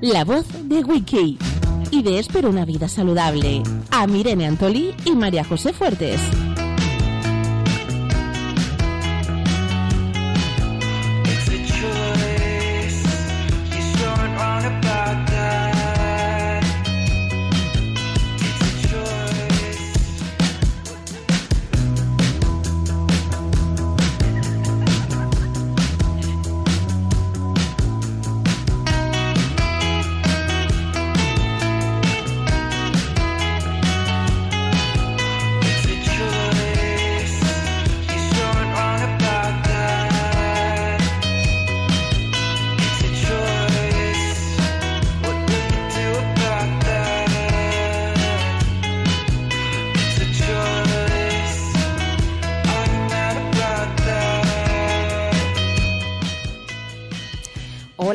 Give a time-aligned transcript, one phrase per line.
[0.00, 1.38] La voz de Wiki.
[1.90, 3.64] Ideas para una vida saludable.
[3.90, 6.20] A Mirene Antolí y María José Fuertes.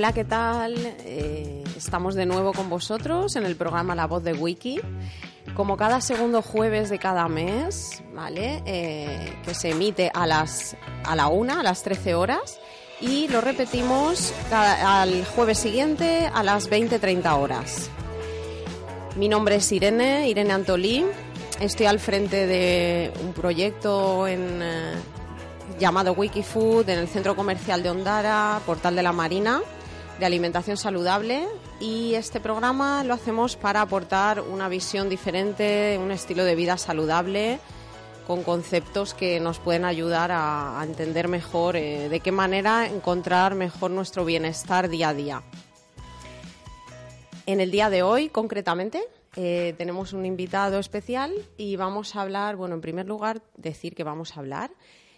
[0.04, 0.76] Hola, ¿qué tal?
[1.06, 4.82] Eh, estamos de nuevo con vosotros en el programa La Voz de Wiki.
[5.56, 8.62] Como cada segundo jueves de cada mes, ¿vale?
[8.66, 12.60] Eh, que se emite a las a la una, a las 13 horas,
[13.00, 17.90] y lo repetimos al jueves siguiente a las 20-30 horas.
[19.16, 21.06] Mi nombre es Irene, Irene Antolí.
[21.62, 24.96] Estoy al frente de un proyecto en, eh,
[25.80, 29.62] llamado Wikifood en el centro comercial de Ondara, Portal de la Marina
[30.20, 31.48] de alimentación saludable
[31.80, 37.60] y este programa lo hacemos para aportar una visión diferente, un estilo de vida saludable
[38.28, 43.92] con conceptos que nos pueden ayudar a, entender mejor eh, de qué manera encontrar mejor
[43.92, 45.44] nuestro bienestar día a día.
[47.46, 49.04] En el día de hoy, concretamente,
[49.36, 54.04] eh, tenemos un invitado especial y vamos a hablar, bueno, en primer lugar, decir que
[54.04, 54.72] vamos a hablar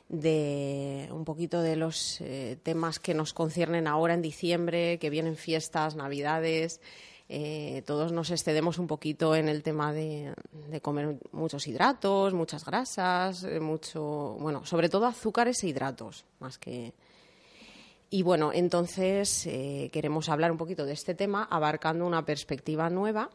[0.10, 5.36] de un poquito de los eh, temas que nos conciernen ahora en diciembre, que vienen
[5.36, 6.80] fiestas, navidades.
[7.28, 10.36] Eh, todos nos excedemos un poquito en el tema de,
[10.84, 16.94] comer muchos hidratos, muchas grasas, eh, mucho, bueno, sobre todo azúcares e hidratos, más que.
[18.12, 19.50] Y bueno, entonces
[19.92, 23.32] queremos hablar un poquito de este tema, abarcando una perspectiva nueva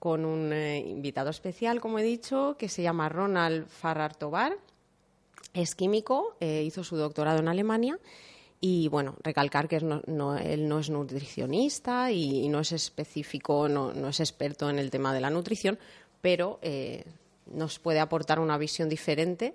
[0.00, 4.58] con un invitado especial, como he dicho, que se llama Ronald Farrar Tobar
[5.54, 7.98] es químico, eh, hizo su doctorado en Alemania
[8.60, 14.68] y bueno, recalcar que él no es nutricionista y, no es específico, no, es experto
[14.70, 15.78] en el tema de la nutrición,
[16.20, 17.04] pero eh,
[17.46, 19.54] nos puede aportar una visión diferente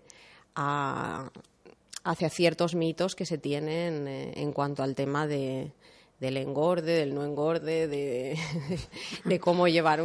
[0.56, 5.72] hacia ciertos mitos que se tienen eh, en cuanto al tema de,
[6.20, 8.38] del engorde, del no engorde, de,
[9.40, 10.04] cómo llevar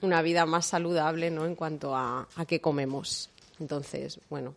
[0.00, 1.44] una vida más saludable ¿no?
[1.44, 3.28] en cuanto a, a qué comemos.
[3.60, 4.54] Entonces, bueno,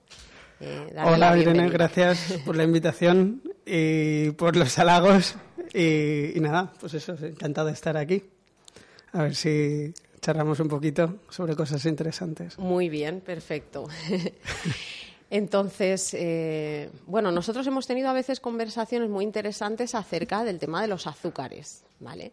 [0.59, 5.35] eh, Hola Irene, gracias por la invitación y por los halagos.
[5.73, 8.23] Y, nada, pues eso, encantado de estar aquí.
[9.13, 12.57] A ver si charlamos un poquito sobre cosas interesantes.
[12.57, 13.87] Muy bien, perfecto.
[15.29, 20.87] Entonces, eh, bueno, nosotros hemos tenido a veces conversaciones muy interesantes acerca del tema de
[20.87, 22.31] los azúcares, ¿vale?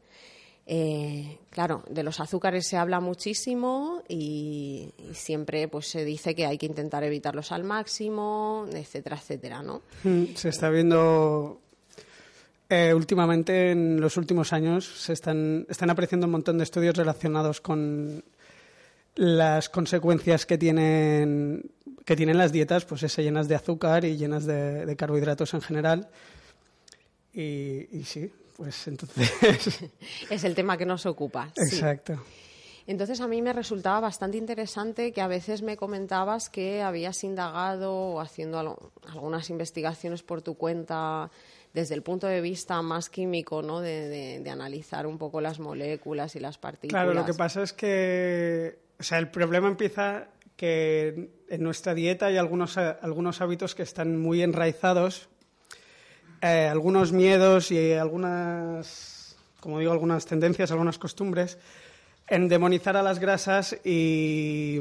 [0.68, 6.58] Eh, claro, de los azúcares se habla muchísimo y, siempre pues se dice que hay
[6.58, 9.82] que intentar evitarlos al máximo, etcétera, etcétera, ¿no?
[10.02, 11.60] Mm, se está viendo
[12.68, 17.60] eh, últimamente, en los últimos años, se están, están apareciendo un montón de estudios relacionados
[17.60, 18.24] con
[19.14, 21.70] las consecuencias que tienen,
[22.04, 26.08] que tienen las dietas, pues llenas de azúcar y llenas de, carbohidratos en general.
[27.32, 29.30] y sí, pues entonces...
[30.30, 31.52] es el tema que nos ocupa.
[31.56, 32.22] Exacto.
[32.86, 37.92] Entonces a mí me resultaba bastante interesante que a veces me comentabas que habías indagado
[37.92, 41.30] o haciendo algunas investigaciones por tu cuenta
[41.74, 43.80] desde el punto de vista más químico, ¿no?
[43.80, 47.02] De, analizar un poco las moléculas y las partículas.
[47.02, 52.26] Claro, lo que pasa es que, o sea, el problema empieza que en nuestra dieta
[52.26, 55.28] hay algunos, algunos hábitos que están muy enraizados
[56.42, 61.58] eh, algunos miedos y algunas, como digo, algunas tendencias, algunas costumbres
[62.28, 64.78] en demonizar a las grasas y,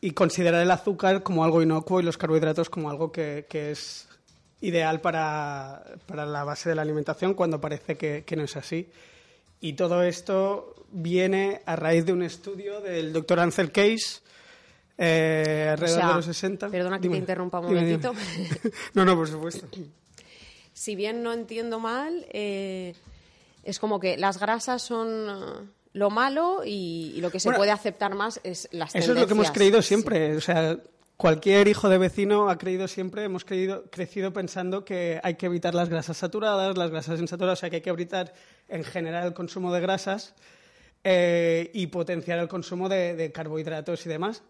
[0.00, 4.06] y considerar el azúcar como algo inocuo y los carbohidratos como algo que, que es
[4.60, 8.88] ideal para, para, la base de la alimentación cuando parece que, que, no es así.
[9.60, 14.20] Y todo esto viene a raíz de un estudio del doctor Ansel Case
[14.98, 16.68] eh, alrededor O sea, de los 60.
[16.70, 17.16] Perdona que Dime.
[17.16, 17.98] te interrumpa un Dime, dime.
[17.98, 18.70] momentito.
[18.94, 19.66] no, no, por supuesto.
[20.76, 22.94] Si bien no entiendo mal, eh,
[23.64, 27.60] es como que las grasas son eh, lo malo y, y lo que se Bueno,
[27.60, 29.88] puede aceptar más es las Eso es lo que hemos creído Sí.
[29.88, 30.36] siempre.
[30.36, 30.76] O sea,
[31.16, 35.74] cualquier hijo de vecino ha creído siempre, hemos creído, crecido pensando que hay que evitar
[35.74, 38.34] las grasas saturadas, las grasas insaturadas, o sea, que hay que evitar
[38.68, 40.34] en general el consumo de grasas
[41.04, 44.42] eh, y potenciar el consumo de, de carbohidratos y demás.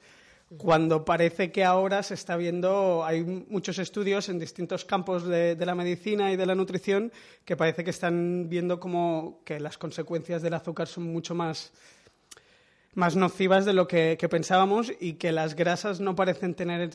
[0.59, 5.67] Cuando parece que ahora se está viendo, hay muchos estudios en distintos campos de, de
[5.67, 7.11] la medicina y de la nutrición
[7.45, 11.73] que parece que están viendo como que las consecuencias del azúcar son mucho más
[12.95, 16.91] más nocivas de lo que, que pensábamos y que las grasas no parecen tener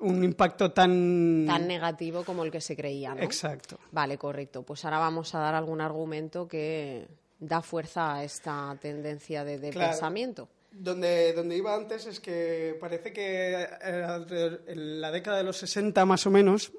[0.00, 1.44] un impacto tan...
[1.46, 3.22] Tan negativo como el que se creía, ¿no?
[3.22, 3.78] Exacto.
[3.92, 4.62] Vale, correcto.
[4.62, 7.06] Pues ahora vamos a dar algún argumento que
[7.40, 9.92] da fuerza a esta tendencia de, de Claro.
[9.92, 10.48] pensamiento.
[10.78, 16.04] Donde, donde iba antes es que parece que eh, en la década de los 60
[16.04, 16.70] más o menos,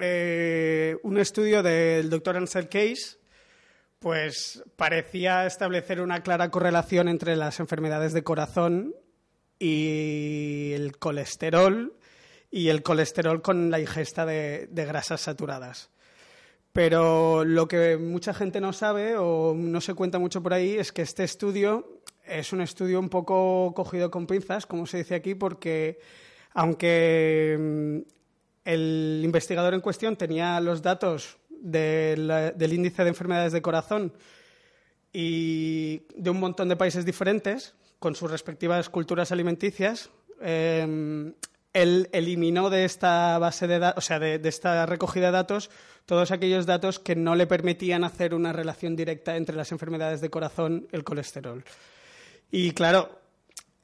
[0.00, 3.18] eh, un estudio del doctor Ansel Case
[3.98, 8.96] pues parecía establecer una clara correlación entre las enfermedades de corazón
[9.58, 11.94] y el colesterol
[12.50, 15.90] y el colesterol con la ingesta de, de grasas saturadas.
[16.72, 20.90] Pero lo que mucha gente no sabe o no se cuenta mucho por ahí es
[20.90, 25.34] que este estudio es un estudio un poco cogido con pinzas, como se dice aquí,
[25.34, 25.98] porque
[26.54, 27.98] aunque mm,
[28.64, 34.12] el investigador en cuestión tenía los datos del, índice de enfermedades de corazón
[35.12, 40.10] y de un montón de países diferentes, con sus respectivas culturas alimenticias,
[40.40, 41.32] eh,
[41.72, 45.70] él eliminó de esta base de datos, o sea, de, de esta recogida de datos,
[46.06, 50.30] todos aquellos datos que no le permitían hacer una relación directa entre las enfermedades de
[50.30, 51.64] corazón y el colesterol.
[52.54, 53.18] Y claro,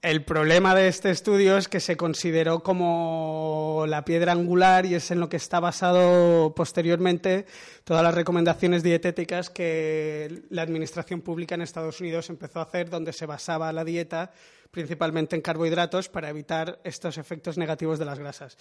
[0.03, 5.11] el problema de este estudio es que se consideró como la piedra angular y es
[5.11, 7.47] en lo que está basado posteriormente
[7.85, 13.15] todas las recomendaciones dietéticas que la administración pública en Estados Unidos empezó a hacer, donde
[13.15, 14.32] se basaba la dieta
[14.70, 18.59] principalmente en carbohidratos para evitar estos efectos negativos de las grasas.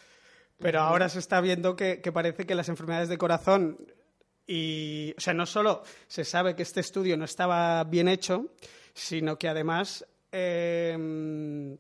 [0.58, 3.78] Pero ahora se está viendo que, que parece que las enfermedades de corazón
[4.48, 8.46] y, o sea, no solo se sabe que este estudio no estaba bien hecho,
[8.98, 11.78] sino que además eh,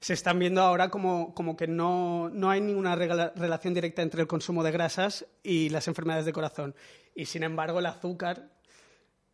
[0.00, 4.20] se están viendo ahora como, como que no, no hay ninguna regla- relación directa entre
[4.20, 6.74] el consumo de grasas y las enfermedades de corazón.
[7.14, 8.50] Y sin embargo, el azúcar,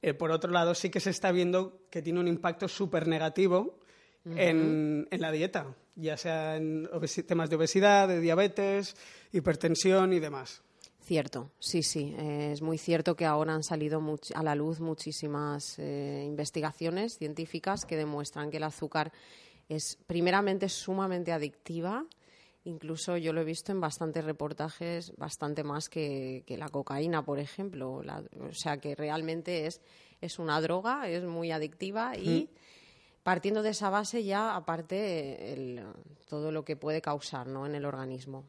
[0.02, 3.78] eh, por otro lado, sí que se está viendo que tiene un impacto súper negativo
[4.26, 6.88] en, en la dieta, ya sea en
[7.26, 8.96] temas de obesidad, de diabetes,
[9.32, 10.62] hipertensión y demás.
[11.04, 12.14] Cierto, sí, sí.
[12.16, 17.18] eh, es muy cierto que ahora han salido much- a la luz muchísimas eh, investigaciones
[17.18, 19.12] científicas que demuestran que el azúcar
[19.68, 22.06] es primeramente sumamente adictiva.
[22.64, 27.38] Incluso yo lo he visto en bastantes reportajes, bastante más que, que la cocaína, por
[27.38, 28.02] ejemplo.
[28.02, 29.82] La- o sea que realmente es,
[30.22, 32.48] es una droga, es muy adictiva y
[33.22, 35.84] partiendo de esa base ya, aparte, el-
[36.30, 37.66] todo lo que puede causar ¿no?
[37.66, 38.44] en el organismo.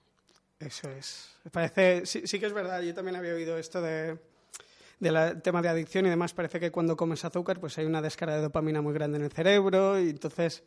[0.59, 1.29] Eso es.
[1.51, 4.17] Parece, sí, sí que es verdad, yo también había oído esto de
[4.99, 6.33] del tema de adicción y demás.
[6.33, 9.31] Parece que cuando comes azúcar pues hay una descarga de dopamina muy grande en el
[9.31, 10.63] cerebro y entonces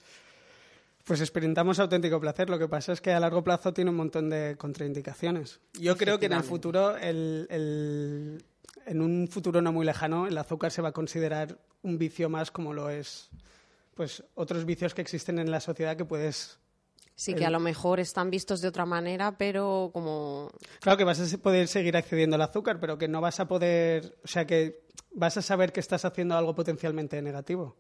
[1.05, 2.51] pues experimentamos auténtico placer.
[2.51, 5.61] Lo que pasa es que a largo plazo tiene un montón de contraindicaciones.
[5.81, 8.45] Yo creo que en el futuro, el, el-
[8.85, 12.51] en un futuro no muy lejano, el azúcar se va a considerar un vicio más
[12.51, 13.31] como lo es
[13.95, 16.59] pues otros vicios que existen en la sociedad que puedes
[17.19, 21.21] Sí, que a lo mejor están vistos de otra manera, pero como Claro que vas
[21.21, 24.85] a poder seguir accediendo al azúcar, pero que no vas a poder, o sea, que
[25.11, 27.75] vas a saber que estás haciendo algo potencialmente negativo.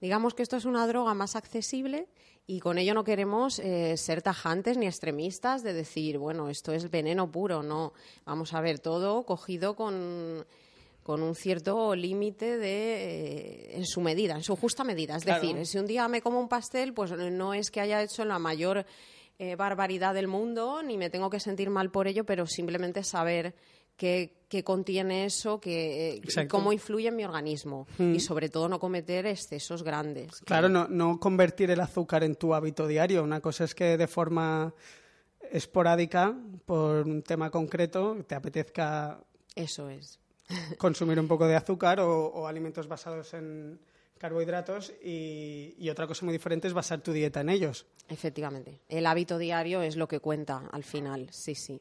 [0.00, 2.06] digamos que esto es una droga más accesible
[2.46, 6.88] y con ello no queremos eh, ser tajantes ni extremistas de decir, bueno, esto es
[6.88, 7.92] veneno puro, no.
[8.24, 10.46] Vamos a ver, todo cogido con,
[11.06, 15.14] con un cierto límite de eh, en su medida, en su justa medida.
[15.14, 15.40] Es Claro.
[15.40, 18.40] decir, si un día me como un pastel, pues no es que haya hecho la
[18.40, 18.84] mayor
[19.38, 23.54] eh, barbaridad del mundo, ni me tengo que sentir mal por ello, pero simplemente saber
[23.96, 26.50] qué, qué contiene eso, eh, Exacto.
[26.56, 30.40] cómo influye en mi organismo y sobre todo no cometer excesos grandes.
[30.44, 33.22] Claro, no, no convertir el azúcar en tu hábito diario.
[33.22, 34.74] Una cosa es que de forma
[35.52, 36.34] esporádica,
[36.64, 39.20] por un tema concreto, te apetezca
[39.54, 40.18] Eso es.
[40.78, 43.78] Consumir un poco de azúcar o, alimentos basados en
[44.18, 47.86] carbohidratos y, y otra cosa muy diferente es basar tu dieta en ellos.
[48.08, 48.80] Efectivamente.
[48.88, 51.80] El hábito diario es lo que cuenta al final, sí, sí.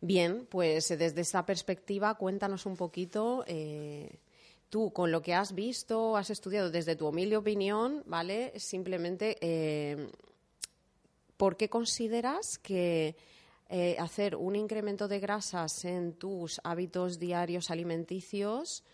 [0.00, 4.18] Bien, pues eh, desde esta perspectiva, cuéntanos un poquito, eh,
[4.68, 8.52] tú con lo que has visto, has estudiado, desde tu humilde opinión, ¿vale?
[8.56, 10.08] Simplemente, eh,
[11.36, 13.16] ¿por qué consideras que
[13.68, 18.84] eh, hacer un incremento de grasas en tus hábitos diarios alimenticios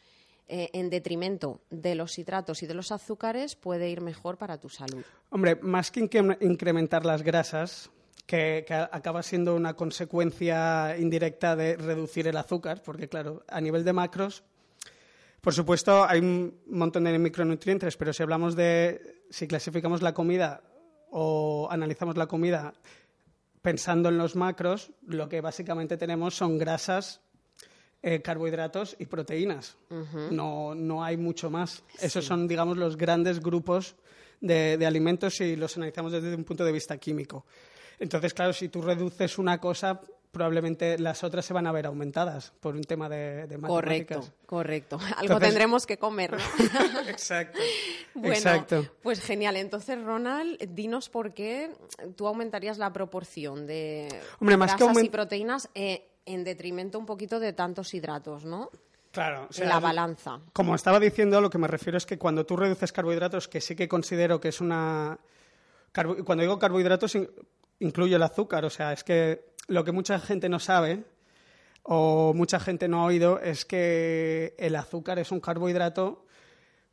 [0.49, 4.69] eh, en detrimento de los hidratos y de los azúcares puede ir mejor para tu
[4.69, 5.03] salud?
[5.31, 7.91] Hombre, más que incre- incrementar las grasas,
[8.27, 13.93] que acaba siendo una consecuencia indirecta de reducir el azúcar, porque claro, a nivel de
[13.93, 14.43] macros,
[15.41, 20.63] por supuesto hay un montón de micronutrientes, pero si hablamos de, si clasificamos la comida
[21.11, 22.73] o analizamos la comida
[23.63, 27.21] pensando en los macros, lo que básicamente tenemos son grasas,
[28.03, 29.77] eh, carbohidratos y proteínas.
[30.31, 31.85] no, no hay mucho más.
[32.01, 33.95] Esos son, digamos, los grandes grupos
[34.41, 37.47] de, de alimentos si los analizamos desde un punto de vista químico.
[38.01, 40.01] Entonces, claro, si tú reduces una cosa,
[40.33, 44.33] probablemente las otras se van a ver aumentadas por un tema de, de Correcto, matemáticas.
[44.47, 44.97] correcto.
[44.99, 46.39] Algo Entonces- tendremos que comer, ¿no?
[47.09, 47.59] Exacto.
[48.15, 48.85] Bueno, Exacto.
[49.03, 49.57] pues genial.
[49.57, 51.71] Entonces, Ronald, dinos por qué
[52.15, 54.09] tú aumentarías la proporción de
[54.39, 58.69] Hombre, más que grasas y proteínas eh, en detrimento un poquito de tantos hidratos, ¿no?
[59.13, 59.47] Claro.
[59.49, 60.41] o sea, la balanza.
[60.53, 63.75] Como estaba diciendo, lo que me refiero es que cuando tú reduces carbohidratos, que sí
[63.77, 65.19] que considero que es una...
[66.25, 67.31] Cuando digo carbohidratos, in-
[67.81, 68.65] incluye el azúcar.
[68.67, 71.05] O sea, es que lo que mucha gente no sabe
[71.83, 76.27] o mucha gente no ha oído es que el azúcar es un carbohidrato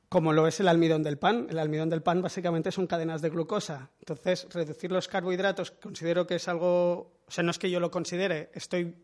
[0.07, 1.47] como lo es el almidón del pan.
[1.49, 3.91] El almidón del pan básicamente son cadenas de glucosa.
[3.99, 7.91] Entonces, reducir los carbohidratos considero que es algo, o sea, no es que yo lo
[7.91, 8.95] considere, estoy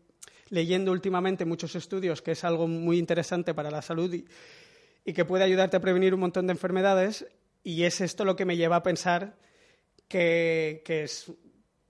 [0.48, 4.24] leyendo últimamente muchos estudios que es algo muy interesante para la salud y,
[5.12, 7.26] que puede ayudarte a prevenir un montón de enfermedades.
[7.62, 9.36] Y es esto lo que me lleva a pensar
[10.08, 11.32] que, que es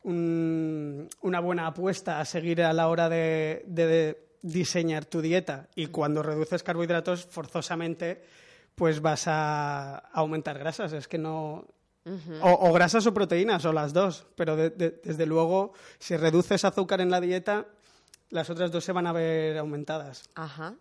[0.06, 5.68] un- una buena apuesta a seguir a la hora de, de diseñar tu dieta.
[5.74, 8.22] Y cuando reduces carbohidratos, forzosamente,
[8.74, 10.92] pues vas a aumentar grasas.
[10.92, 11.66] Es que no.
[12.40, 14.26] o, o grasas o proteínas, o las dos.
[14.36, 17.66] Pero de- de- desde luego, si reduces azúcar en la dieta,
[18.30, 20.22] las otras dos se van a ver aumentadas.
[20.36, 20.74] Ajá.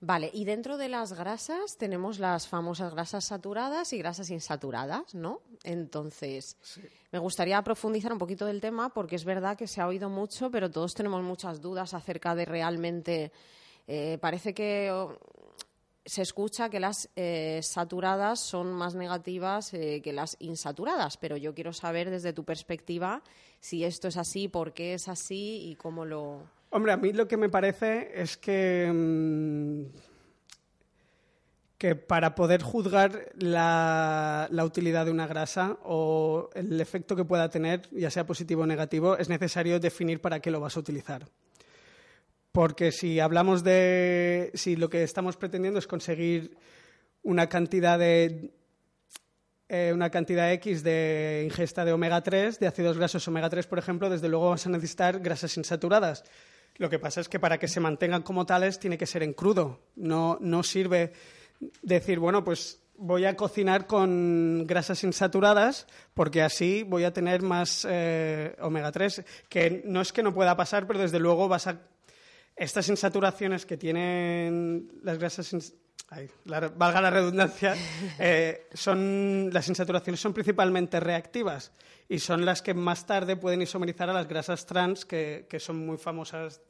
[0.00, 5.40] Vale, y dentro de las grasas tenemos las famosas grasas saturadas y grasas insaturadas, ¿no?
[5.64, 6.56] Entonces,
[7.12, 10.50] me gustaría profundizar un poquito del tema porque es verdad que se ha oído mucho,
[10.50, 13.32] pero todos tenemos muchas dudas acerca de realmente.
[13.86, 15.16] eh, parece que oh,
[16.06, 21.54] se escucha que las eh, saturadas son más negativas eh, que las insaturadas, pero yo
[21.54, 23.22] quiero saber desde tu perspectiva
[23.60, 26.42] si esto es así, por qué es así y cómo lo.
[26.76, 29.84] Hombre, a mí lo que me parece es que, mm,
[31.78, 37.48] que para poder juzgar la, la utilidad de una grasa o el efecto que pueda
[37.48, 41.26] tener, ya sea positivo o negativo, es necesario definir para qué lo vas a utilizar.
[42.52, 44.50] Porque si hablamos de.
[44.52, 46.58] Si lo que estamos pretendiendo es conseguir
[47.22, 48.50] una cantidad de.
[49.70, 53.78] eh, una cantidad X de ingesta de omega 3, de ácidos grasos omega 3, por
[53.78, 56.22] ejemplo, desde luego vas a necesitar grasas insaturadas.
[56.78, 59.32] Lo que pasa es que para que se mantengan como tales tiene que ser en
[59.32, 59.80] crudo.
[59.96, 61.12] No, no sirve
[61.82, 67.86] decir, bueno, pues voy a cocinar con grasas insaturadas porque así voy a tener más
[67.88, 69.24] eh, omega 3.
[69.48, 71.80] Que no es que no pueda pasar, pero desde luego vas a
[72.56, 75.74] estas insaturaciones que tienen las grasas, ins-
[76.08, 77.74] ay, la- valga la redundancia,
[78.18, 81.72] eh, son, las insaturaciones son principalmente reactivas
[82.08, 85.84] y son las que más tarde pueden isomerizar a las grasas trans, que, que son
[85.84, 86.60] muy famosas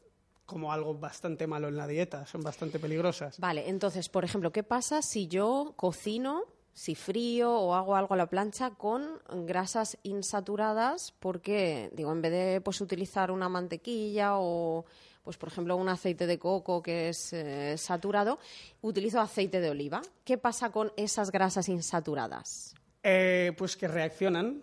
[0.46, 3.38] como algo bastante malo en la dieta, son bastante peligrosas.
[3.38, 8.16] Vale, entonces, por ejemplo, ¿qué pasa si yo cocino, si frío o hago algo a
[8.16, 11.12] la plancha con grasas insaturadas?
[11.18, 14.84] Porque, digo, en vez de pues utilizar una mantequilla o,
[15.24, 18.38] pues por ejemplo, un aceite de coco que es eh, saturado,
[18.82, 20.00] utilizo aceite de oliva.
[20.24, 22.72] ¿Qué pasa con esas grasas insaturadas?
[23.02, 24.62] Eh, pues que reaccionan.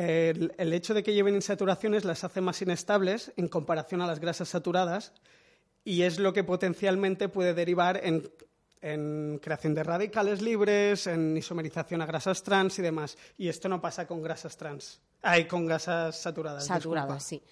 [0.00, 4.18] El, el hecho de que lleven insaturaciones las hace más inestables en comparación a las
[4.18, 5.12] grasas saturadas
[5.84, 8.30] y es lo que potencialmente puede derivar en,
[8.80, 13.18] en creación de radicales libres, en isomerización a grasas trans y demás.
[13.36, 15.02] Y esto no pasa con grasas trans.
[15.20, 16.64] Hay con grasas saturadas.
[16.64, 17.42] Saturadas, sí.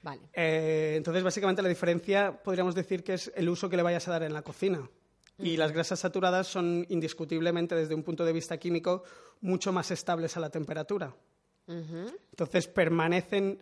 [0.00, 0.22] Vale.
[0.32, 4.12] Eh, entonces, básicamente, la diferencia podríamos decir que es el uso que le vayas a
[4.12, 4.88] dar en la cocina.
[5.38, 9.02] Y las grasas saturadas son indiscutiblemente, desde un punto de vista químico,
[9.40, 11.14] mucho más estables a la temperatura.
[11.66, 13.58] Entonces, permanecen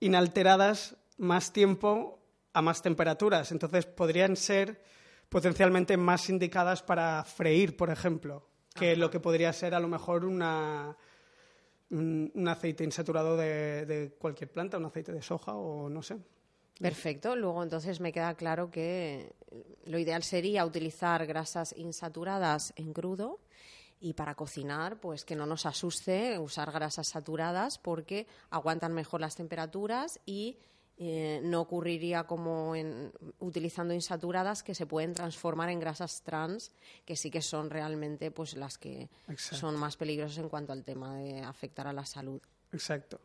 [0.00, 2.20] inalteradas más tiempo
[2.52, 3.52] a más temperaturas.
[3.52, 4.82] Entonces, podrían ser
[5.28, 10.24] potencialmente más indicadas para freír, por ejemplo, que lo que podría ser a lo mejor
[10.24, 10.96] una,
[11.90, 16.16] un, un aceite insaturado de, de cualquier planta, un aceite de soja o no sé.
[16.80, 17.34] Perfecto.
[17.34, 19.32] Luego entonces me queda claro que
[19.84, 23.40] lo ideal sería utilizar grasas insaturadas en crudo
[24.00, 29.34] y para cocinar, pues que no nos asuste usar grasas saturadas porque aguantan mejor las
[29.34, 30.58] temperaturas y
[31.00, 36.72] eh, no ocurriría como en, utilizando insaturadas que se pueden transformar en grasas trans,
[37.04, 39.56] que sí que son realmente pues las que Exacto.
[39.56, 42.40] son más peligrosas en cuanto al tema de afectar a la salud.
[42.72, 43.20] Exacto.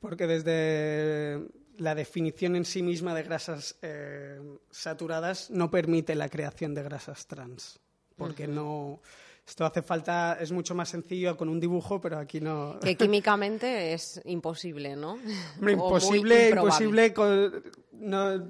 [0.00, 6.74] Porque desde la definición en sí misma de grasas eh, saturadas no permite la creación
[6.74, 7.80] de grasas trans.
[8.16, 9.00] Porque no.
[9.48, 10.36] Esto hace falta.
[10.38, 12.78] Es mucho más sencillo con un dibujo, pero aquí no.
[12.80, 15.12] Que químicamente es imposible, ¿no?
[15.56, 17.14] Hombre, imposible, imposible.
[17.14, 18.46] con- no,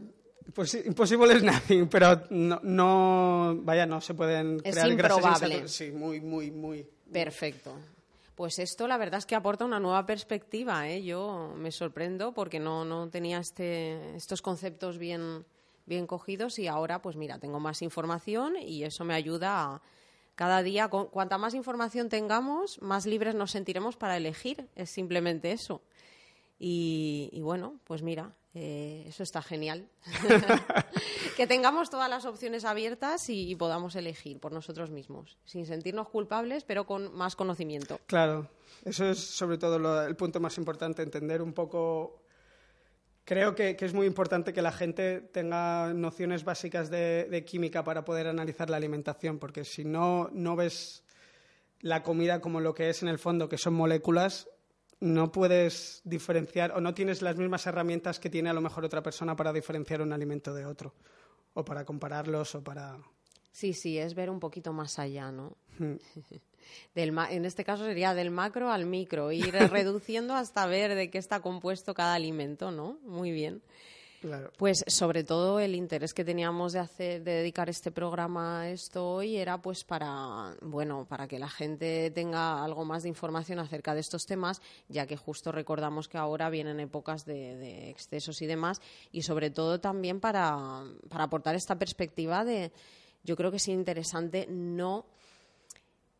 [0.52, 3.56] pues, imposible es nothing, pero no, no.
[3.62, 5.68] Vaya, no se pueden Es crear improbable.
[5.68, 6.84] Sí, muy, muy, muy.
[7.12, 7.74] Perfecto.
[8.34, 10.88] Pues esto la verdad es que aporta una nueva perspectiva.
[10.88, 11.02] ¿eh?
[11.04, 15.44] Yo me sorprendo porque no, no tenía este, estos conceptos bien,
[15.86, 19.82] bien cogidos y ahora pues mira, tengo más información y eso me ayuda a
[20.38, 24.68] cada día, con- cuanta más información tengamos, más libres nos sentiremos para elegir.
[24.76, 25.82] Es simplemente eso.
[26.60, 29.88] Y, bueno, pues mira, eh, eso está genial.
[31.36, 36.62] que tengamos todas las opciones abiertas y, podamos elegir por nosotros mismos, sin sentirnos culpables,
[36.62, 37.98] pero con más conocimiento.
[38.06, 38.48] Claro,
[38.84, 42.22] eso es sobre todo el punto más importante, entender un poco.
[43.28, 48.02] Creo que, es muy importante que la gente tenga nociones básicas de, de química para
[48.02, 51.04] poder analizar la alimentación, porque si no, no ves
[51.80, 54.48] la comida como lo que es en el fondo, que son moléculas,
[55.00, 59.02] no puedes diferenciar o no tienes las mismas herramientas que tiene a lo mejor otra
[59.02, 60.94] persona para diferenciar un alimento de otro,
[61.52, 62.96] o para compararlos, o para.
[63.58, 65.56] Sí, sí, es ver un poquito más allá, ¿no?
[66.94, 71.10] Del ma- en este caso sería del macro al micro, ir reduciendo hasta ver de
[71.10, 72.98] qué está compuesto cada alimento, ¿no?
[73.02, 73.60] Muy bien.
[74.20, 74.52] Claro.
[74.58, 79.08] Pues sobre todo el interés que teníamos de hacer, de dedicar este programa a esto
[79.08, 83.92] hoy era pues para, bueno, para que la gente tenga algo más de información acerca
[83.94, 88.46] de estos temas, ya que justo recordamos que ahora vienen épocas de, de excesos y
[88.46, 92.70] demás, y sobre todo también para, para aportar esta perspectiva de,
[93.28, 95.04] yo creo que es interesante no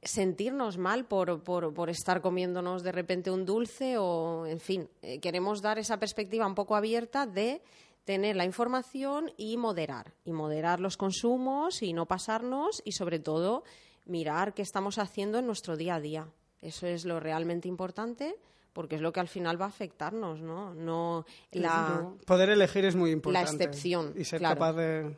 [0.03, 5.19] sentirnos mal por, por, por estar comiéndonos de repente un dulce o, en fin, eh,
[5.21, 7.63] queremos dar esa perspectiva un poco abierta de
[8.05, 13.65] tener la información y moderar, y moderar los consumos y no pasarnos y sobre todo
[14.05, 16.29] mirar qué estamos haciendo en nuestro día a día.
[16.61, 18.37] Eso es lo realmente importante
[18.75, 20.75] porque es lo que al final va a afectarnos, ¿no?
[20.75, 23.65] No la Poder elegir es muy importante.
[23.65, 24.57] excepción, Y ser claro.
[24.57, 25.17] capaz de.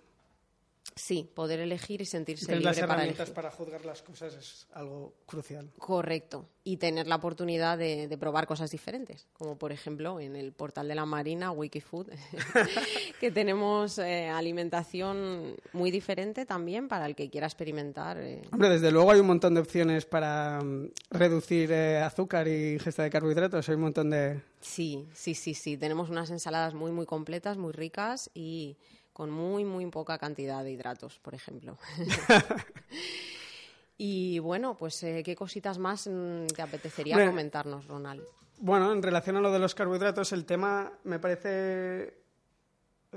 [0.94, 3.34] Sí, poder elegir y sentirse Tener libre las para herramientas elegir.
[3.34, 5.70] para juzgar las cosas es algo crucial.
[5.78, 6.48] Correcto.
[6.62, 10.88] Y tener la oportunidad de, de probar cosas diferentes, como por ejemplo en el portal
[10.88, 12.08] de la Marina, Wikifood,
[13.20, 18.18] que tenemos eh, alimentación muy diferente también para el que quiera experimentar.
[18.18, 18.42] eh.
[18.52, 23.02] Hombre, desde luego hay un montón de opciones para mm, reducir eh, azúcar y ingesta
[23.02, 23.68] de carbohidratos.
[23.68, 24.40] Hay un montón de.
[24.60, 25.76] Sí, sí, sí, sí.
[25.76, 28.76] Tenemos unas ensaladas muy, muy completas, muy ricas y
[29.20, 31.76] con muy, muy poca cantidad de hidratos, por ejemplo.
[33.98, 38.22] y bueno, pues eh, ¿qué cositas más mm, te apetecería comentarnos, Ronald?
[38.60, 42.14] Bueno, en relación a lo de los carbohidratos, el tema me parece.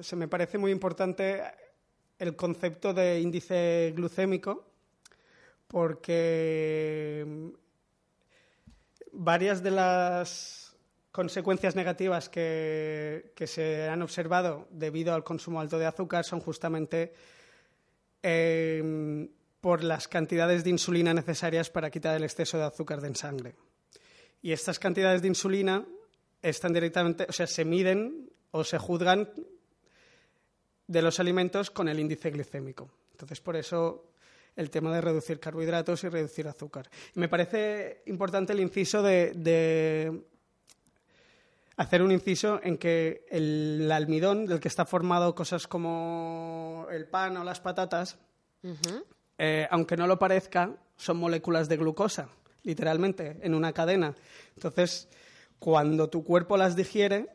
[0.02, 1.42] Se me parece muy importante
[2.20, 4.66] el concepto de índice glucémico,
[5.70, 7.48] porque mm,
[9.13, 10.62] varias de las
[11.13, 17.13] consecuencias negativas que, se han observado debido al consumo alto de azúcar son justamente
[18.23, 19.30] eh,
[19.62, 23.56] por las cantidades de insulina necesarias para quitar el exceso de azúcar de sangre.
[24.41, 25.86] Y estas cantidades de insulina
[26.41, 29.30] están directamente, o sea, se miden o se juzgan
[30.88, 32.89] de los alimentos con el índice glicémico.
[33.12, 34.10] Entonces, por eso
[34.56, 36.89] el tema de reducir carbohidratos y reducir azúcar.
[37.15, 39.32] Y me parece importante el inciso de
[41.78, 47.38] hacer un inciso en que el almidón, del que está formado cosas como el pan
[47.38, 48.18] o las patatas,
[49.38, 52.30] eh, aunque no lo parezca, son moléculas de glucosa,
[52.64, 54.14] literalmente, en una cadena.
[54.56, 55.10] Entonces,
[55.60, 57.30] cuando tu cuerpo las digiere,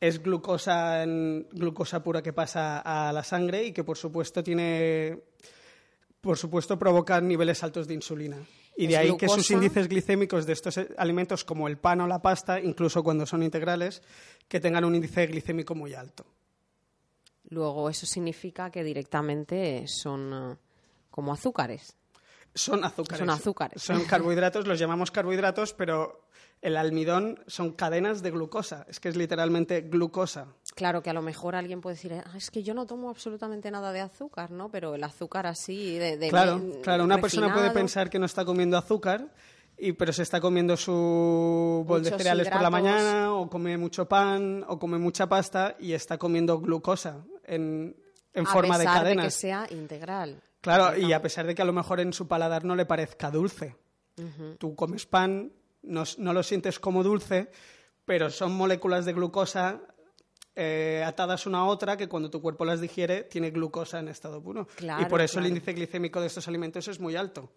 [0.00, 5.22] es glucosa, en- glucosa pura que pasa a la sangre y que, por supuesto, tiene,
[6.20, 8.38] por supuesto, provoca niveles altos de insulina.
[8.76, 12.06] Y de ahí que sus índices glicémicos de estos eh, alimentos, como el pan o
[12.06, 14.02] la pasta, incluso cuando son integrales,
[14.48, 16.24] que tengan un índice glicémico muy alto.
[17.50, 20.56] Luego, eso significa que directamente son eh,
[21.10, 21.96] como azúcares.
[22.54, 23.18] Son azúcares.
[23.18, 23.82] Son azúcares.
[23.82, 26.26] Son carbohidratos, los llamamos carbohidratos, pero
[26.60, 28.84] el almidón son cadenas de glucosa.
[28.88, 30.46] Es que es literalmente glucosa.
[30.74, 33.70] Claro que a lo mejor alguien puede decir, "Ah, es que yo no tomo absolutamente
[33.70, 34.68] nada de azúcar, ¿no?
[34.70, 37.04] Pero el azúcar así, de, de Claro, bien claro.
[37.04, 39.32] Una persona puede pensar que no está comiendo azúcar,
[39.76, 44.06] y, pero se está comiendo su bol de cereales por la mañana, o come mucho
[44.06, 47.96] pan, o come mucha pasta, y está comiendo glucosa en,
[48.34, 49.34] en forma a de pesar de que cadenas.
[49.34, 50.40] sea integral.
[50.62, 53.30] Claro, y a pesar de que a lo mejor en su paladar no le parezca
[53.30, 53.76] dulce.
[54.58, 57.50] Tú comes pan, no, lo sientes como dulce,
[58.04, 59.80] pero son moléculas de glucosa
[60.54, 64.42] eh, atadas una a otra que cuando tu cuerpo las digiere tiene glucosa en estado
[64.42, 64.68] puro.
[64.80, 65.46] y por eso claro.
[65.46, 67.50] el índice glicémico de estos alimentos es muy alto.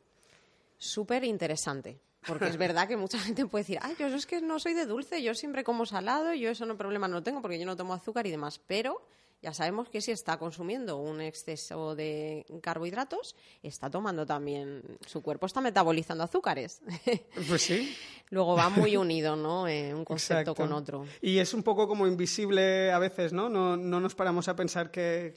[0.77, 1.99] Súper interesante.
[2.25, 4.87] Porque es verdad que mucha gente puede decir, ay, yo es que no soy de
[4.87, 7.93] dulce, yo siempre como salado, yo eso no problema no tengo porque yo no tomo
[7.93, 8.59] azúcar y demás.
[8.65, 9.05] Pero
[9.45, 15.45] ya sabemos que si está consumiendo un exceso de carbohidratos, está tomando también, su cuerpo
[15.45, 16.81] está metabolizando azúcares.
[17.47, 17.95] Pues sí.
[18.31, 19.67] Luego va muy unido, ¿no?
[19.67, 20.55] Eh, un concepto Exacto.
[20.55, 21.05] con otro.
[21.21, 23.47] Y es un poco como invisible a veces, ¿no?
[23.47, 25.35] No, no nos paramos a pensar que,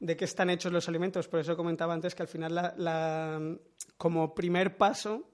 [0.00, 1.26] de qué están hechos los alimentos.
[1.26, 3.56] Por eso comentaba antes que al final, la, la-
[3.96, 5.30] como primer paso,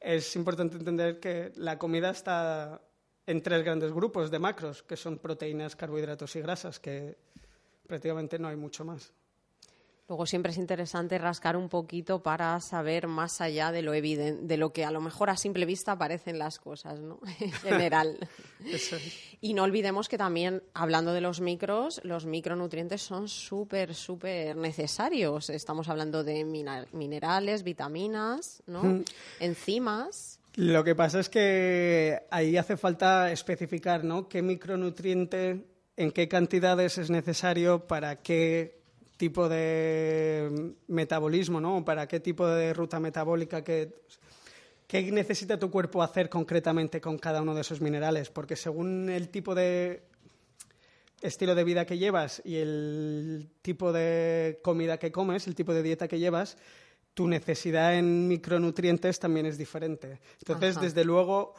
[0.00, 2.80] es importante entender que la comida está
[3.28, 7.14] en tres grandes grupos de macros, que son proteínas, carbohidratos y grasas, que
[7.86, 9.12] prácticamente no hay mucho más.
[10.08, 14.56] Luego siempre es interesante rascar un poquito para saber más allá de lo evidente, de
[14.56, 17.20] lo que a lo mejor a simple vista parecen las cosas, ¿no?
[17.40, 18.16] En general.
[18.64, 19.14] Eso es.
[19.42, 25.50] Y no olvidemos que también, hablando de los micros, los micronutrientes son súper, súper necesarios.
[25.50, 26.46] Estamos hablando de
[26.92, 29.04] minerales, vitaminas, ¿no?
[29.38, 30.37] Enzimas.
[30.56, 34.28] Lo que pasa es que ahí hace falta especificar, ¿no?
[34.28, 35.64] ¿Qué micronutriente,
[35.96, 38.80] en qué cantidades es necesario para qué
[39.16, 41.84] tipo de metabolismo, ¿no?
[41.84, 43.94] Para qué tipo de ruta metabólica que
[44.88, 48.30] ¿Qué necesita tu cuerpo hacer concretamente con cada uno de esos minerales?
[48.30, 50.02] Porque según el tipo de
[51.20, 55.82] estilo de vida que llevas y el tipo de comida que comes, el tipo de
[55.82, 56.56] dieta que llevas,
[57.18, 60.20] tu necesidad en micronutrientes también es diferente.
[60.38, 60.84] Entonces, Ajá.
[60.86, 61.54] desde luego,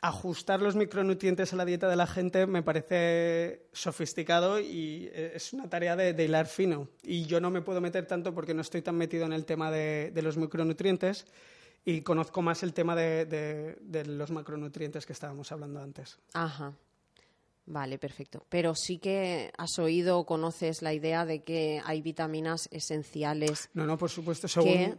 [0.00, 5.52] ajustar los micronutrientes a la dieta de la gente me parece sofisticado y eh, es
[5.52, 6.88] una tarea de, de hilar fino.
[7.04, 9.70] Y yo no me puedo meter tanto porque no estoy tan metido en el tema
[9.70, 11.26] de, de los micronutrientes
[11.84, 16.18] y conozco más el tema de, de- de los macronutrientes que estábamos hablando antes.
[16.34, 16.72] Ajá.
[17.66, 18.44] Vale, perfecto.
[18.48, 23.86] Pero sí que has oído o conoces la idea de que hay vitaminas esenciales No,
[23.86, 24.72] no, por supuesto, según...
[24.72, 24.94] ¿Qué,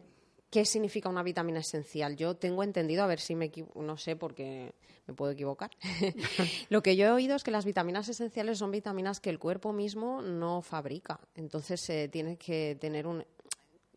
[0.49, 2.17] qué significa una vitamina esencial?
[2.17, 4.73] Yo tengo entendido, a ver si me no sé porque
[5.07, 5.71] me puedo equivocar.
[6.69, 9.71] Lo que yo he oído es que las vitaminas esenciales son vitaminas que el cuerpo
[9.71, 11.21] mismo no fabrica.
[11.35, 13.25] Entonces eh, tiene que tener un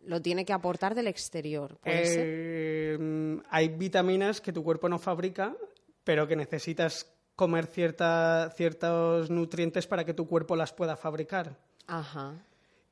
[0.05, 1.77] lo tiene que aportar del exterior.
[1.77, 2.27] ¿Puede ser?
[2.27, 5.55] Eh, hay vitaminas que tu cuerpo no fabrica,
[6.05, 11.57] pero que necesitas comer cierta- ciertos nutrientes para que tu cuerpo las pueda fabricar.
[11.87, 12.35] Ajá.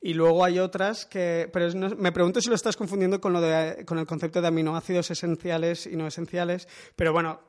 [0.01, 1.51] Y luego hay otras que...
[1.53, 4.49] Pero no- me pregunto si lo estás confundiendo con, lo de, con el concepto de
[4.49, 6.69] aminoácidos esenciales y no esenciales.
[6.97, 7.41] Pero bueno,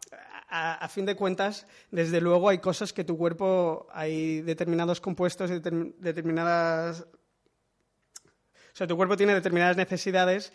[0.49, 3.88] a, a fin de cuentas, desde luego hay cosas que tu cuerpo...
[3.93, 7.06] Hay determinados compuestos determin- determinadas...
[8.73, 10.52] O sea, tu cuerpo tiene determinadas necesidades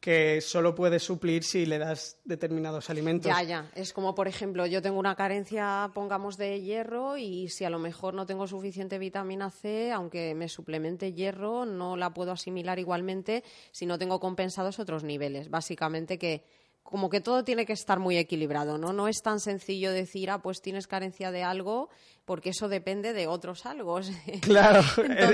[0.00, 3.30] que solo puedes suplir si le das determinados alimentos.
[3.30, 3.70] Ya, ya.
[3.74, 7.78] Es como, por ejemplo, yo tengo una carencia, pongamos, de hierro y si a lo
[7.78, 13.44] mejor no tengo suficiente vitamina C, aunque me suplemente hierro, no la puedo asimilar igualmente
[13.72, 15.50] si no tengo compensados otros niveles.
[15.50, 16.44] Básicamente que
[16.82, 18.92] como que todo tiene que estar muy equilibrado, ¿no?
[18.92, 21.88] No es tan sencillo decir, ah, pues tienes carencia de algo,
[22.24, 24.00] porque eso depende de otros algo.
[24.42, 24.80] Claro,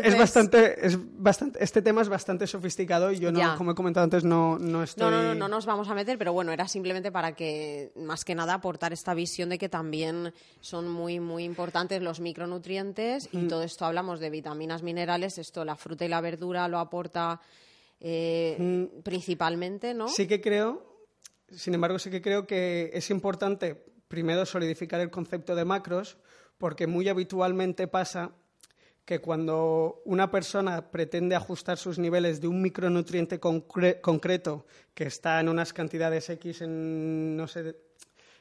[0.04, 3.54] es- bastante, es bastante, este tema es bastante sofisticado y yo no, Ya.
[3.56, 5.04] como he comentado antes, no, no estoy.
[5.04, 8.24] No, no, no, no nos vamos a meter, pero bueno, era simplemente para que, más
[8.26, 13.48] que nada, aportar esta visión de que también son muy, muy importantes los micronutrientes y
[13.48, 17.40] todo esto hablamos de vitaminas, minerales, esto la fruta y la verdura lo aporta
[18.00, 20.08] eh, principalmente, ¿no?
[20.08, 20.95] Sí que creo,
[21.50, 23.74] sin embargo, sí que creo que es importante
[24.08, 26.16] primero solidificar el concepto de macros,
[26.58, 28.32] porque muy habitualmente pasa
[29.04, 35.38] que cuando una persona pretende ajustar sus niveles de un micronutriente concre- concreto que está
[35.38, 37.76] en unas cantidades X en, no sé,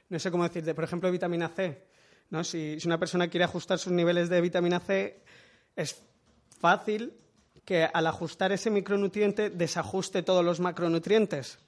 [0.10, 1.84] no sé cómo decirte, por ejemplo, vitamina C,
[2.32, 2.44] ¿no?
[2.44, 5.22] Si una persona quiere ajustar sus niveles de vitamina C,
[5.76, 6.02] es
[6.60, 7.13] fácil
[7.63, 11.60] que al ajustar ese micronutriente desajuste todos los macronutrientes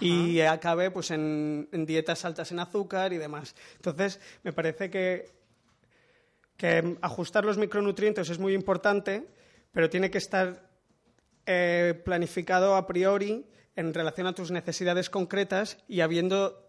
[0.00, 3.54] Y acabe pues en, en dietas altas en azúcar y demás.
[3.76, 5.30] Entonces, me parece que,
[6.56, 9.26] que ajustar los micronutrientes es muy importante,
[9.72, 10.68] pero tiene que estar
[11.46, 16.68] eh, planificado a priori en relación a tus necesidades concretas y habiendo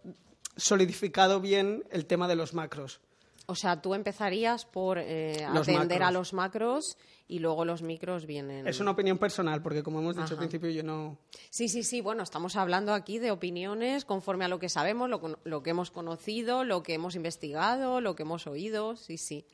[0.56, 3.00] solidificado bien el tema de los macros.
[3.50, 8.68] O sea, tú empezarías por eh, atender a los macros y luego los micros vienen.
[8.68, 10.34] Es una opinión personal, porque como hemos dicho Ajá.
[10.34, 11.18] al principio, yo no...
[11.50, 12.00] Sí, sí, sí.
[12.00, 15.10] Bueno, estamos hablando aquí de opiniones conforme a lo que sabemos,
[15.42, 18.94] lo que hemos conocido, lo que hemos investigado, lo que hemos oído.
[18.94, 19.44] Sí, sí.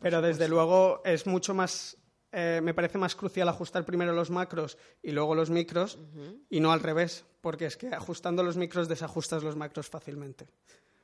[0.00, 1.96] Pero desde luego es mucho más,
[2.30, 5.98] eh, me parece más crucial ajustar primero los macros y luego los micros
[6.48, 10.46] y no al revés, porque es que ajustando los micros desajustas los macros fácilmente.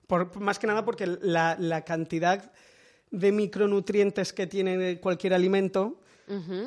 [0.06, 2.52] Por, más que nada porque la, la cantidad
[3.10, 6.00] de micronutrientes que tiene cualquier alimento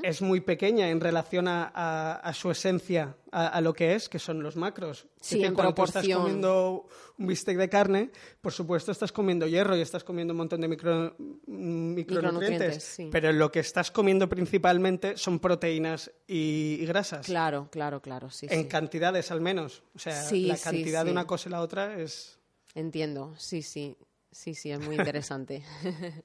[0.04, 4.08] es muy pequeña en relación a, a- a su esencia, a, a lo que es,
[4.08, 5.06] que son los macros.
[5.20, 6.22] Sí, Es que en cuando tú estás proporción.
[6.22, 10.62] comiendo un bistec de carne, por supuesto estás comiendo hierro y estás comiendo un montón
[10.62, 13.10] de micro- mm, micronutrientes, Micronutrientes, sí.
[13.12, 17.26] pero lo que estás comiendo principalmente son proteínas y, y grasas.
[17.26, 18.30] Claro, claro, claro.
[18.30, 18.68] Sí, En sí.
[18.70, 19.84] cantidades al menos.
[19.94, 22.39] O sea, Sí, la cantidad de una cosa y la otra es...
[22.76, 23.98] Entiendo, sí, sí,
[24.32, 25.64] sí, sí, es muy interesante.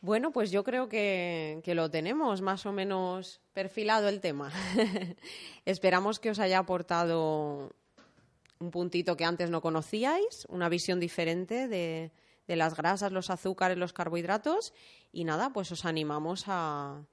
[0.00, 4.52] bueno, pues yo creo que, que lo tenemos más o menos perfilado el tema.
[5.64, 7.72] Esperamos que os haya aportado
[8.58, 12.10] un puntito que antes no conocíais, una visión diferente de,
[12.46, 14.72] de las grasas, los azúcares, los carbohidratos
[15.12, 17.04] y nada, pues os animamos a,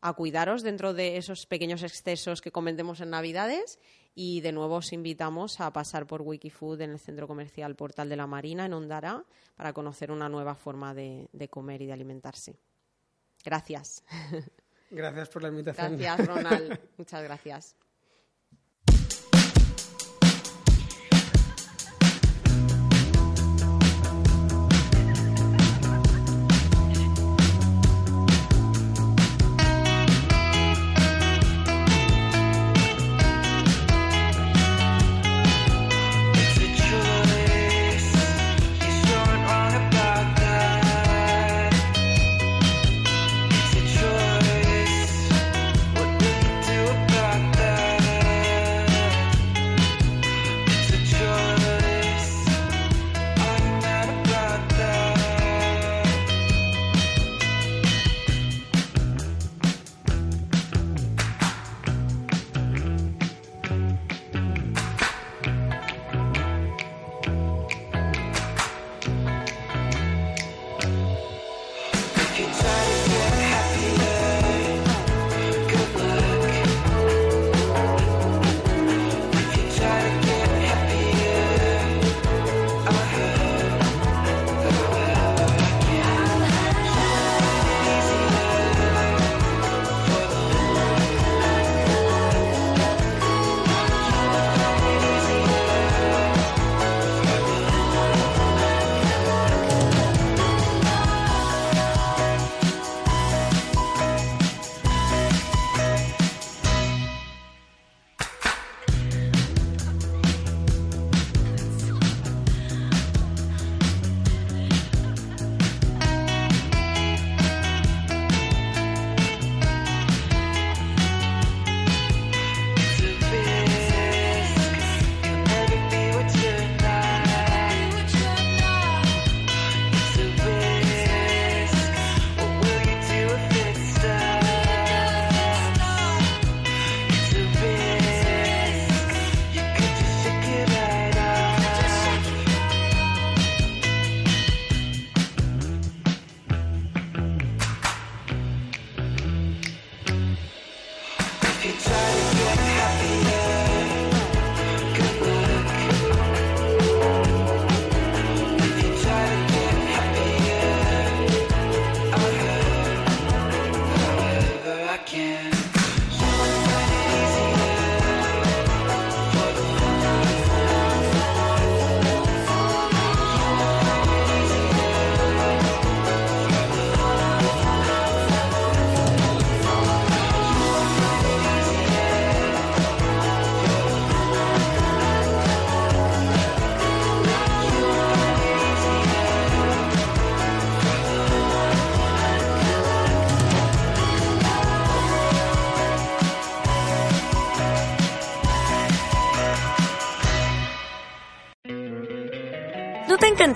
[0.00, 3.78] a cuidaros dentro de esos pequeños excesos que cometemos en Navidades
[4.14, 8.16] y de nuevo os invitamos a pasar por Wikifood en el centro comercial Portal de
[8.16, 12.58] la Marina en Ondara para conocer una nueva forma de, de comer y de alimentarse.
[13.44, 14.04] Gracias.
[14.90, 15.96] Gracias por la invitación.
[15.96, 16.80] Gracias, Ronald.
[16.96, 17.76] Muchas gracias.